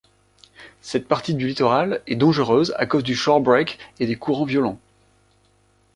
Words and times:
Cette 0.81 1.07
partie 1.07 1.35
du 1.35 1.45
littoral 1.47 2.01
et 2.07 2.15
dangereuse 2.15 2.73
à 2.77 2.87
cause 2.87 3.03
du 3.03 3.13
shorebreak 3.15 3.77
et 3.99 4.07
des 4.07 4.15
courants 4.15 4.45
violents. 4.45 4.79